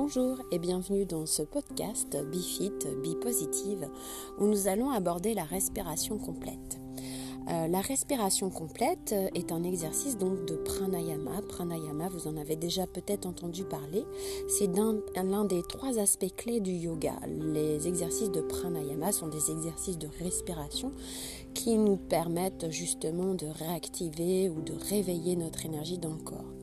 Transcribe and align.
Bonjour 0.00 0.38
et 0.52 0.60
bienvenue 0.60 1.06
dans 1.06 1.26
ce 1.26 1.42
podcast 1.42 2.16
BeFit, 2.30 2.70
Be 2.70 3.18
Positive, 3.20 3.88
où 4.38 4.46
nous 4.46 4.68
allons 4.68 4.90
aborder 4.90 5.34
la 5.34 5.42
respiration 5.42 6.18
complète. 6.18 6.78
Euh, 7.48 7.66
la 7.66 7.80
respiration 7.80 8.48
complète 8.48 9.12
est 9.34 9.50
un 9.50 9.64
exercice 9.64 10.16
donc 10.16 10.44
de 10.44 10.54
pranayama. 10.54 11.42
Pranayama, 11.48 12.08
vous 12.10 12.28
en 12.28 12.36
avez 12.36 12.54
déjà 12.54 12.86
peut-être 12.86 13.26
entendu 13.26 13.64
parler. 13.64 14.04
C'est 14.46 14.70
l'un 14.72 15.44
des 15.44 15.62
trois 15.64 15.98
aspects 15.98 16.32
clés 16.36 16.60
du 16.60 16.74
yoga. 16.74 17.16
Les 17.26 17.88
exercices 17.88 18.30
de 18.30 18.40
pranayama 18.40 19.10
sont 19.10 19.26
des 19.26 19.50
exercices 19.50 19.98
de 19.98 20.08
respiration 20.22 20.92
qui 21.54 21.76
nous 21.76 21.96
permettent 21.96 22.70
justement 22.70 23.34
de 23.34 23.46
réactiver 23.46 24.48
ou 24.48 24.62
de 24.62 24.74
réveiller 24.90 25.34
notre 25.34 25.66
énergie 25.66 25.98
dans 25.98 26.12
le 26.12 26.22
corps. 26.22 26.57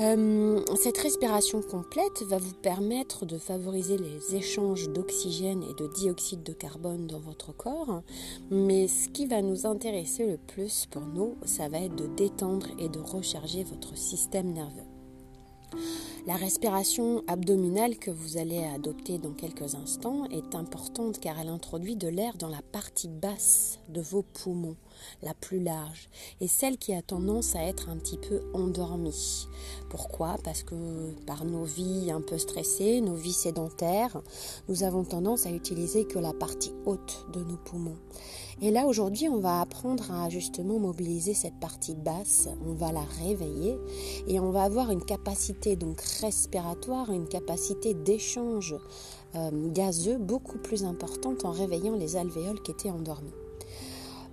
Euh, 0.00 0.60
cette 0.76 0.96
respiration 0.96 1.60
complète 1.60 2.22
va 2.22 2.38
vous 2.38 2.54
permettre 2.54 3.26
de 3.26 3.36
favoriser 3.36 3.98
les 3.98 4.34
échanges 4.34 4.88
d'oxygène 4.88 5.62
et 5.62 5.74
de 5.74 5.88
dioxyde 5.88 6.42
de 6.42 6.54
carbone 6.54 7.06
dans 7.06 7.18
votre 7.18 7.54
corps. 7.54 8.02
Mais 8.50 8.88
ce 8.88 9.10
qui 9.10 9.26
va 9.26 9.42
nous 9.42 9.66
intéresser 9.66 10.26
le 10.26 10.38
plus 10.38 10.86
pour 10.90 11.02
nous, 11.02 11.36
ça 11.44 11.68
va 11.68 11.80
être 11.80 11.96
de 11.96 12.06
détendre 12.06 12.68
et 12.78 12.88
de 12.88 12.98
recharger 12.98 13.62
votre 13.62 13.94
système 13.98 14.52
nerveux. 14.52 14.88
La 16.26 16.36
respiration 16.36 17.24
abdominale 17.28 17.96
que 17.96 18.10
vous 18.10 18.36
allez 18.36 18.62
adopter 18.62 19.16
dans 19.16 19.32
quelques 19.32 19.74
instants 19.74 20.26
est 20.26 20.54
importante 20.54 21.18
car 21.18 21.40
elle 21.40 21.48
introduit 21.48 21.96
de 21.96 22.08
l'air 22.08 22.36
dans 22.36 22.50
la 22.50 22.60
partie 22.60 23.08
basse 23.08 23.78
de 23.88 24.02
vos 24.02 24.22
poumons, 24.22 24.76
la 25.22 25.32
plus 25.32 25.60
large, 25.60 26.10
et 26.42 26.46
celle 26.46 26.76
qui 26.76 26.92
a 26.92 27.00
tendance 27.00 27.56
à 27.56 27.62
être 27.62 27.88
un 27.88 27.96
petit 27.96 28.18
peu 28.18 28.42
endormie. 28.52 29.48
Pourquoi? 29.88 30.36
Parce 30.44 30.62
que 30.62 31.12
par 31.26 31.46
nos 31.46 31.64
vies 31.64 32.10
un 32.10 32.20
peu 32.20 32.36
stressées, 32.36 33.00
nos 33.00 33.14
vies 33.14 33.32
sédentaires, 33.32 34.20
nous 34.68 34.82
avons 34.82 35.04
tendance 35.04 35.46
à 35.46 35.50
utiliser 35.50 36.04
que 36.04 36.18
la 36.18 36.34
partie 36.34 36.74
haute 36.84 37.24
de 37.32 37.42
nos 37.42 37.56
poumons. 37.56 37.98
Et 38.62 38.70
là, 38.70 38.86
aujourd'hui, 38.86 39.26
on 39.28 39.38
va 39.38 39.62
apprendre 39.62 40.12
à 40.12 40.28
justement 40.28 40.78
mobiliser 40.78 41.32
cette 41.32 41.58
partie 41.60 41.94
basse, 41.94 42.48
on 42.66 42.74
va 42.74 42.92
la 42.92 43.04
réveiller 43.24 43.78
et 44.28 44.38
on 44.38 44.50
va 44.50 44.64
avoir 44.64 44.90
une 44.90 45.02
capacité 45.02 45.76
donc 45.76 46.02
respiratoire, 46.20 47.10
une 47.10 47.26
capacité 47.26 47.94
d'échange 47.94 48.76
euh, 49.34 49.50
gazeux 49.72 50.18
beaucoup 50.18 50.58
plus 50.58 50.84
importante 50.84 51.46
en 51.46 51.52
réveillant 51.52 51.96
les 51.96 52.16
alvéoles 52.16 52.60
qui 52.62 52.72
étaient 52.72 52.90
endormis. 52.90 53.32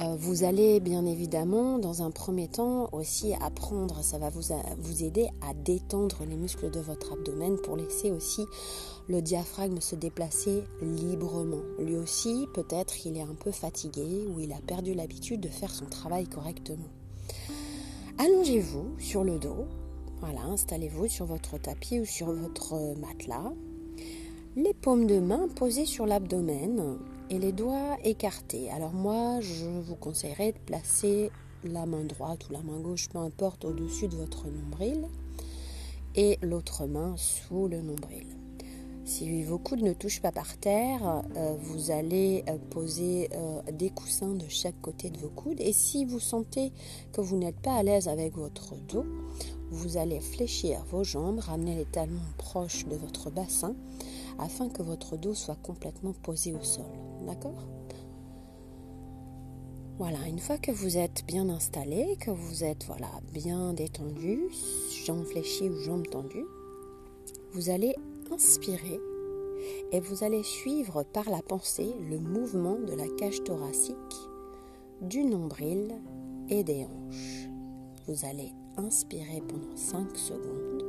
Euh, 0.00 0.14
vous 0.16 0.44
allez 0.44 0.78
bien 0.78 1.04
évidemment, 1.06 1.78
dans 1.78 2.02
un 2.02 2.12
premier 2.12 2.46
temps, 2.46 2.88
aussi 2.92 3.34
apprendre, 3.40 4.02
ça 4.02 4.18
va 4.18 4.30
vous, 4.30 4.54
vous 4.78 5.02
aider 5.02 5.28
à 5.40 5.54
détendre 5.54 6.18
les 6.28 6.36
muscles 6.36 6.70
de 6.70 6.78
votre 6.78 7.14
abdomen 7.14 7.56
pour 7.56 7.76
laisser 7.76 8.12
aussi 8.12 8.46
le 9.08 9.20
diaphragme 9.22 9.80
se 9.80 9.96
déplacer 9.96 10.62
librement. 10.82 11.62
Lui 11.80 11.96
aussi, 11.96 12.46
peut-être 12.54 13.06
il 13.06 13.16
est 13.16 13.22
un 13.22 13.34
peu 13.34 13.50
fatigué 13.50 14.26
ou 14.32 14.38
il 14.38 14.52
a 14.52 14.60
perdu 14.64 14.94
l'habitude 14.94 15.40
de 15.40 15.48
faire 15.48 15.74
son 15.74 15.86
travail 15.86 16.28
correctement. 16.28 16.88
Allongez-vous 18.18 18.94
sur 18.98 19.24
le 19.24 19.38
dos. 19.38 19.66
Voilà, 20.20 20.42
installez-vous 20.42 21.08
sur 21.08 21.26
votre 21.26 21.58
tapis 21.58 22.00
ou 22.00 22.04
sur 22.04 22.32
votre 22.32 22.96
matelas. 23.00 23.52
Les 24.56 24.74
paumes 24.74 25.06
de 25.06 25.18
main 25.18 25.48
posées 25.48 25.86
sur 25.86 26.06
l'abdomen 26.06 26.98
et 27.30 27.38
les 27.38 27.52
doigts 27.52 27.96
écartés. 28.04 28.70
Alors 28.70 28.92
moi, 28.92 29.40
je 29.40 29.66
vous 29.66 29.96
conseillerais 29.96 30.52
de 30.52 30.58
placer 30.58 31.30
la 31.64 31.86
main 31.86 32.04
droite 32.04 32.48
ou 32.48 32.52
la 32.52 32.62
main 32.62 32.78
gauche, 32.78 33.08
peu 33.08 33.18
importe, 33.18 33.64
au-dessus 33.64 34.08
de 34.08 34.16
votre 34.16 34.46
nombril 34.46 35.06
et 36.14 36.38
l'autre 36.42 36.86
main 36.86 37.14
sous 37.16 37.68
le 37.68 37.80
nombril. 37.80 38.26
Si 39.04 39.42
vos 39.42 39.56
coudes 39.56 39.82
ne 39.82 39.94
touchent 39.94 40.20
pas 40.20 40.32
par 40.32 40.58
terre, 40.58 41.22
euh, 41.36 41.54
vous 41.58 41.90
allez 41.90 42.44
euh, 42.46 42.58
poser 42.70 43.30
euh, 43.32 43.62
des 43.72 43.88
coussins 43.88 44.34
de 44.34 44.44
chaque 44.48 44.78
côté 44.82 45.08
de 45.08 45.16
vos 45.16 45.30
coudes. 45.30 45.60
Et 45.60 45.72
si 45.72 46.04
vous 46.04 46.20
sentez 46.20 46.72
que 47.12 47.22
vous 47.22 47.38
n'êtes 47.38 47.58
pas 47.58 47.74
à 47.74 47.82
l'aise 47.82 48.06
avec 48.06 48.34
votre 48.34 48.74
dos, 48.86 49.06
vous 49.70 49.96
allez 49.96 50.20
fléchir 50.20 50.84
vos 50.90 51.04
jambes, 51.04 51.40
ramener 51.40 51.76
les 51.76 51.84
talons 51.84 52.14
proches 52.36 52.86
de 52.86 52.96
votre 52.96 53.30
bassin 53.30 53.74
afin 54.38 54.68
que 54.68 54.82
votre 54.82 55.16
dos 55.16 55.34
soit 55.34 55.58
complètement 55.62 56.12
posé 56.22 56.54
au 56.54 56.62
sol. 56.62 56.86
D'accord? 57.26 57.66
Voilà, 59.98 60.28
une 60.28 60.38
fois 60.38 60.58
que 60.58 60.70
vous 60.70 60.96
êtes 60.96 61.24
bien 61.26 61.48
installé, 61.48 62.16
que 62.20 62.30
vous 62.30 62.62
êtes 62.62 62.84
voilà, 62.84 63.10
bien 63.32 63.72
détendu, 63.72 64.42
jambes 65.04 65.24
fléchies 65.24 65.68
ou 65.68 65.76
jambes 65.80 66.06
tendues, 66.08 66.46
vous 67.52 67.68
allez 67.68 67.96
inspirer 68.30 69.00
et 69.90 69.98
vous 69.98 70.22
allez 70.22 70.44
suivre 70.44 71.02
par 71.02 71.28
la 71.28 71.42
pensée 71.42 71.92
le 72.08 72.20
mouvement 72.20 72.78
de 72.78 72.92
la 72.92 73.08
cage 73.18 73.42
thoracique, 73.42 73.96
du 75.02 75.24
nombril 75.24 75.96
et 76.48 76.62
des 76.62 76.84
hanches. 76.84 77.48
Vous 78.06 78.24
allez 78.24 78.52
inspirer 78.78 79.42
pendant 79.46 79.76
5 79.76 80.16
secondes 80.16 80.88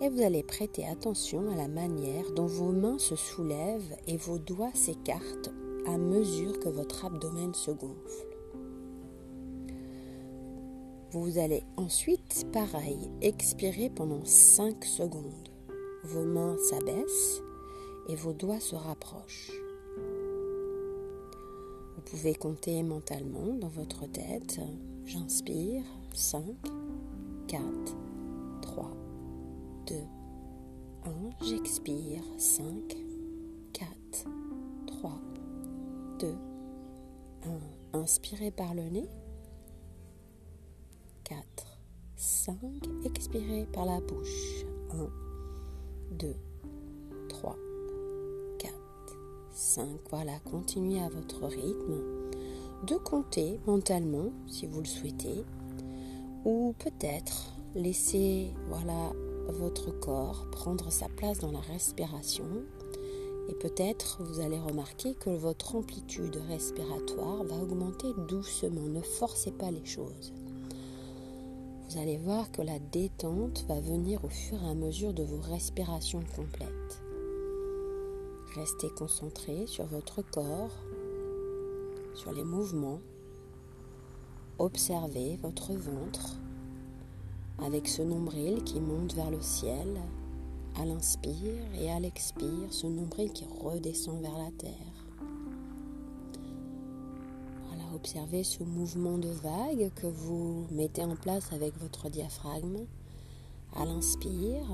et 0.00 0.08
vous 0.08 0.22
allez 0.22 0.42
prêter 0.42 0.86
attention 0.86 1.50
à 1.50 1.56
la 1.56 1.68
manière 1.68 2.30
dont 2.32 2.46
vos 2.46 2.72
mains 2.72 2.98
se 2.98 3.16
soulèvent 3.16 3.96
et 4.06 4.16
vos 4.16 4.38
doigts 4.38 4.72
s'écartent 4.74 5.50
à 5.86 5.98
mesure 5.98 6.58
que 6.58 6.68
votre 6.68 7.04
abdomen 7.04 7.54
se 7.54 7.70
gonfle. 7.70 8.26
Vous 11.12 11.38
allez 11.38 11.64
ensuite, 11.76 12.46
pareil, 12.52 13.10
expirer 13.20 13.90
pendant 13.90 14.24
5 14.24 14.84
secondes. 14.84 15.48
Vos 16.04 16.24
mains 16.24 16.56
s'abaissent 16.70 17.42
et 18.08 18.14
vos 18.14 18.32
doigts 18.32 18.60
se 18.60 18.76
rapprochent. 18.76 19.69
Vous 22.00 22.16
pouvez 22.16 22.34
compter 22.34 22.82
mentalement 22.82 23.52
dans 23.60 23.68
votre 23.68 24.06
tête. 24.10 24.58
J'inspire 25.04 25.82
5, 26.14 26.42
4, 27.46 27.62
3, 28.62 28.90
2, 29.86 29.94
1. 31.04 31.44
J'expire 31.44 32.22
5, 32.38 32.64
4, 33.74 33.90
3, 34.86 35.12
2, 36.20 36.34
1. 37.92 37.98
Inspirez 37.98 38.50
par 38.50 38.74
le 38.74 38.84
nez. 38.84 39.08
4, 41.24 41.44
5. 42.16 42.56
Expirez 43.04 43.66
par 43.74 43.84
la 43.84 44.00
bouche. 44.00 44.64
1, 44.92 46.16
2, 46.16 46.34
3, 47.28 47.52
4, 47.52 47.69
5. 49.52 49.86
Voilà, 50.10 50.38
continuez 50.50 51.00
à 51.00 51.08
votre 51.08 51.46
rythme 51.46 52.00
de 52.86 52.96
compter 52.96 53.60
mentalement 53.66 54.32
si 54.46 54.66
vous 54.66 54.80
le 54.80 54.86
souhaitez 54.86 55.44
ou 56.44 56.74
peut-être 56.78 57.52
laisser 57.74 58.54
voilà 58.68 59.12
votre 59.48 59.90
corps 59.90 60.46
prendre 60.50 60.90
sa 60.90 61.08
place 61.08 61.40
dans 61.40 61.52
la 61.52 61.60
respiration 61.60 62.46
et 63.50 63.54
peut-être 63.54 64.22
vous 64.22 64.40
allez 64.40 64.58
remarquer 64.58 65.14
que 65.14 65.30
votre 65.30 65.74
amplitude 65.74 66.40
respiratoire 66.48 67.42
va 67.44 67.56
augmenter 67.56 68.08
doucement. 68.28 68.82
Ne 68.82 69.00
forcez 69.00 69.50
pas 69.50 69.70
les 69.70 69.84
choses. 69.84 70.32
Vous 71.88 71.98
allez 71.98 72.18
voir 72.18 72.52
que 72.52 72.62
la 72.62 72.78
détente 72.78 73.64
va 73.68 73.80
venir 73.80 74.24
au 74.24 74.28
fur 74.28 74.62
et 74.62 74.70
à 74.70 74.74
mesure 74.74 75.12
de 75.12 75.24
vos 75.24 75.40
respirations 75.40 76.22
complètes. 76.36 76.89
Restez 78.56 78.90
concentré 78.90 79.68
sur 79.68 79.86
votre 79.86 80.22
corps, 80.22 80.74
sur 82.14 82.32
les 82.32 82.42
mouvements. 82.42 83.00
Observez 84.58 85.36
votre 85.36 85.72
ventre 85.72 86.36
avec 87.58 87.86
ce 87.86 88.02
nombril 88.02 88.64
qui 88.64 88.80
monte 88.80 89.14
vers 89.14 89.30
le 89.30 89.40
ciel 89.40 89.86
à 90.76 90.84
l'inspire 90.84 91.64
et 91.80 91.92
à 91.92 92.00
l'expire, 92.00 92.72
ce 92.72 92.88
nombril 92.88 93.32
qui 93.32 93.44
redescend 93.62 94.20
vers 94.20 94.36
la 94.36 94.50
terre. 94.58 95.06
Voilà, 97.68 97.84
observez 97.94 98.42
ce 98.42 98.64
mouvement 98.64 99.18
de 99.18 99.28
vague 99.28 99.92
que 99.94 100.08
vous 100.08 100.66
mettez 100.72 101.04
en 101.04 101.14
place 101.14 101.52
avec 101.52 101.78
votre 101.78 102.08
diaphragme 102.10 102.84
à 103.76 103.84
l'inspire 103.84 104.66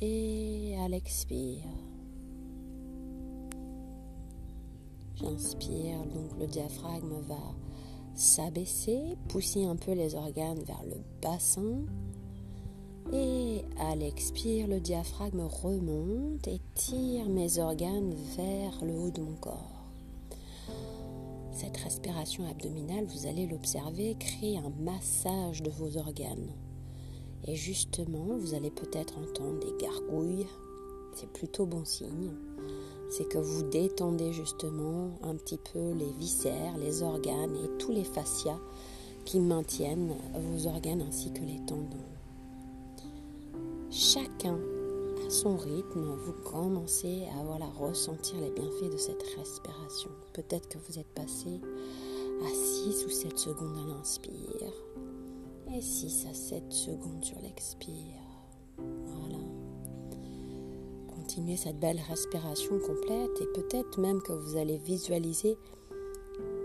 et 0.00 0.76
à 0.80 0.88
l'expire. 0.88 1.64
J'inspire, 5.16 6.04
donc 6.06 6.38
le 6.40 6.46
diaphragme 6.46 7.20
va 7.28 7.54
s'abaisser, 8.14 9.16
pousser 9.28 9.64
un 9.64 9.76
peu 9.76 9.92
les 9.92 10.14
organes 10.14 10.62
vers 10.64 10.82
le 10.84 10.96
bassin. 11.22 11.84
Et 13.12 13.62
à 13.78 13.94
l'expire, 13.94 14.66
le 14.66 14.80
diaphragme 14.80 15.42
remonte 15.42 16.48
et 16.48 16.60
tire 16.74 17.28
mes 17.28 17.58
organes 17.58 18.14
vers 18.36 18.84
le 18.84 18.98
haut 18.98 19.10
de 19.10 19.20
mon 19.20 19.36
corps. 19.36 19.84
Cette 21.52 21.76
respiration 21.76 22.48
abdominale, 22.48 23.04
vous 23.06 23.26
allez 23.26 23.46
l'observer, 23.46 24.16
crée 24.18 24.56
un 24.56 24.72
massage 24.80 25.62
de 25.62 25.70
vos 25.70 25.96
organes. 25.96 26.50
Et 27.46 27.54
justement, 27.54 28.36
vous 28.38 28.54
allez 28.54 28.70
peut-être 28.70 29.18
entendre 29.18 29.60
des 29.60 29.84
gargouilles. 29.84 30.46
C'est 31.14 31.30
plutôt 31.32 31.66
bon 31.66 31.84
signe. 31.84 32.32
C'est 33.10 33.28
que 33.28 33.38
vous 33.38 33.62
détendez 33.62 34.32
justement 34.32 35.10
un 35.22 35.36
petit 35.36 35.58
peu 35.72 35.92
les 35.92 36.12
viscères, 36.18 36.76
les 36.78 37.02
organes 37.02 37.56
et 37.56 37.78
tous 37.78 37.92
les 37.92 38.04
fascias 38.04 38.58
qui 39.24 39.40
maintiennent 39.40 40.14
vos 40.34 40.66
organes 40.66 41.02
ainsi 41.02 41.32
que 41.32 41.42
les 41.42 41.60
tendons. 41.66 42.04
Chacun 43.90 44.58
à 45.26 45.30
son 45.30 45.56
rythme, 45.56 46.16
vous 46.16 46.32
commencez 46.44 47.22
à 47.32 47.78
ressentir 47.78 48.40
les 48.40 48.50
bienfaits 48.50 48.92
de 48.92 48.96
cette 48.96 49.22
respiration. 49.38 50.10
Peut-être 50.32 50.68
que 50.68 50.78
vous 50.78 50.98
êtes 50.98 51.14
passé 51.14 51.60
à 52.44 52.48
6 52.48 53.06
ou 53.06 53.10
7 53.10 53.38
secondes 53.38 53.76
à 53.78 53.96
l'inspire 53.96 54.72
et 55.72 55.80
6 55.80 56.26
à 56.30 56.34
7 56.34 56.72
secondes 56.72 57.24
sur 57.24 57.40
l'expire. 57.40 58.33
Cette 61.56 61.80
belle 61.80 62.00
respiration 62.08 62.78
complète 62.78 63.40
et 63.40 63.46
peut-être 63.46 63.98
même 63.98 64.22
que 64.22 64.32
vous 64.32 64.56
allez 64.56 64.78
visualiser 64.78 65.58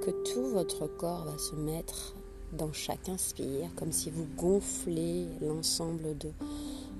que 0.03 0.11
tout 0.31 0.45
votre 0.45 0.85
corps 0.85 1.25
va 1.25 1.37
se 1.39 1.55
mettre 1.55 2.13
dans 2.53 2.71
chaque 2.71 3.09
inspire, 3.09 3.73
comme 3.75 3.91
si 3.91 4.11
vous 4.11 4.27
gonflez 4.37 5.27
l'ensemble 5.41 6.15
de 6.19 6.31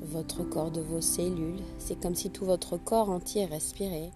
votre 0.02 0.44
corps, 0.44 0.72
de 0.72 0.82
vos 0.82 1.02
cellules. 1.02 1.62
C'est 1.78 2.00
comme 2.00 2.16
si 2.16 2.32
tout 2.32 2.44
votre 2.44 2.78
corps 2.78 3.10
entier 3.10 3.46
respirait. 3.46 4.12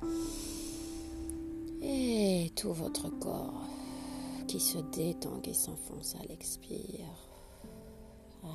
Et 1.84 2.52
tout 2.56 2.74
votre 2.74 3.10
corps 3.20 3.68
qui 4.48 4.60
se 4.60 4.80
détend, 4.80 5.40
qui 5.42 5.54
s'enfonce 5.54 6.16
à 6.16 6.26
l'expire. 6.28 7.06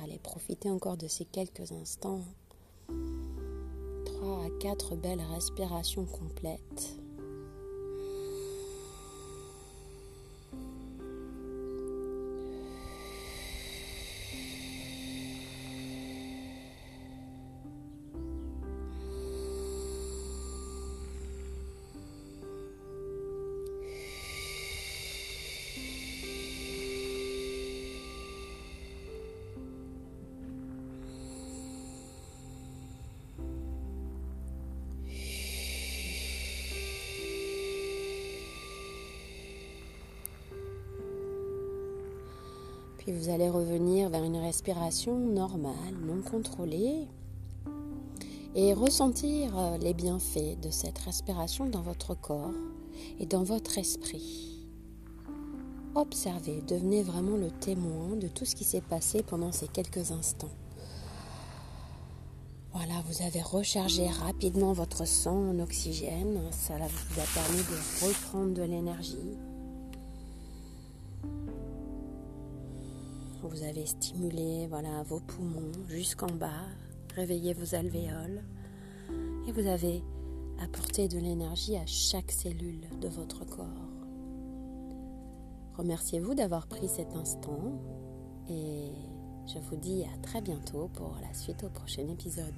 Allez, 0.03 0.19
profitez 0.19 0.69
encore 0.69 0.97
de 0.97 1.07
ces 1.07 1.25
quelques 1.25 1.71
instants. 1.71 2.21
À 4.37 4.49
quatre 4.59 4.95
belles 4.95 5.23
respirations 5.33 6.05
complètes. 6.05 6.99
Vous 43.11 43.29
allez 43.29 43.49
revenir 43.49 44.09
vers 44.09 44.23
une 44.23 44.37
respiration 44.37 45.17
normale, 45.17 45.95
non 46.05 46.21
contrôlée, 46.21 47.07
et 48.53 48.73
ressentir 48.73 49.57
euh, 49.57 49.77
les 49.79 49.95
bienfaits 49.95 50.59
de 50.61 50.69
cette 50.69 50.99
respiration 50.99 51.65
dans 51.65 51.81
votre 51.81 52.13
corps 52.13 52.53
et 53.19 53.25
dans 53.25 53.41
votre 53.41 53.79
esprit. 53.79 54.67
Observez, 55.95 56.61
devenez 56.67 57.01
vraiment 57.01 57.35
le 57.35 57.49
témoin 57.49 58.15
de 58.15 58.27
tout 58.27 58.45
ce 58.45 58.55
qui 58.55 58.63
s'est 58.63 58.79
passé 58.79 59.23
pendant 59.23 59.51
ces 59.51 59.67
quelques 59.67 60.11
instants. 60.11 60.53
Voilà, 62.73 62.93
vous 63.07 63.23
avez 63.23 63.41
rechargé 63.41 64.07
rapidement 64.07 64.73
votre 64.73 65.07
sang 65.07 65.49
en 65.49 65.59
oxygène. 65.59 66.39
Ça 66.51 66.75
vous 66.75 67.19
a 67.19 67.25
permis 67.33 67.63
de 67.63 68.05
reprendre 68.05 68.53
de 68.53 68.61
l'énergie. 68.61 69.48
Vous 73.41 73.63
avez 73.63 73.85
stimulé 73.85 74.67
vos 75.05 75.19
poumons 75.21 75.71
jusqu'en 75.87 76.27
bas, 76.27 76.67
réveillé 77.15 77.53
vos 77.53 77.73
alvéoles 77.73 78.43
et 79.47 79.51
vous 79.51 79.65
avez 79.65 80.03
apporté 80.61 81.07
de 81.07 81.17
l'énergie 81.17 81.77
à 81.77 81.85
chaque 81.85 82.31
cellule 82.31 82.87
de 82.99 83.07
votre 83.07 83.45
corps. 83.45 83.65
Remerciez-vous 85.77 86.35
d'avoir 86.35 86.67
pris 86.67 86.89
cet 86.89 87.15
instant 87.15 87.81
et 88.49 88.91
je 89.47 89.59
vous 89.59 89.77
dis 89.77 90.03
à 90.03 90.17
très 90.21 90.41
bientôt 90.41 90.89
pour 90.93 91.17
la 91.21 91.33
suite 91.33 91.63
au 91.63 91.69
prochain 91.69 92.07
épisode. 92.09 92.53